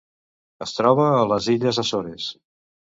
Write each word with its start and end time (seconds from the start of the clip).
Es 0.67 0.73
troba 0.79 1.05
a 1.19 1.29
les 1.35 1.53
Illes 1.57 1.83
Açores. 1.87 2.35